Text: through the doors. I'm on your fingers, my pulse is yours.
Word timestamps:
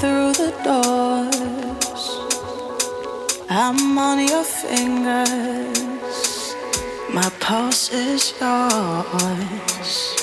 through 0.00 0.32
the 0.32 0.52
doors. 0.64 2.04
I'm 3.48 3.98
on 3.98 4.18
your 4.26 4.44
fingers, 4.44 5.78
my 7.12 7.28
pulse 7.40 7.92
is 7.92 8.32
yours. 8.40 10.22